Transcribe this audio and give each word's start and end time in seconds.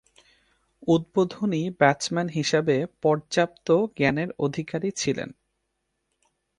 উদ্বোধনী 0.87 1.61
ব্যাটসম্যান 1.79 2.27
হিসেবে 2.37 2.75
পর্যাপ্ত 3.03 3.67
জ্ঞানের 3.97 4.29
অধিকারী 4.39 4.89
ছিলেন। 4.97 5.29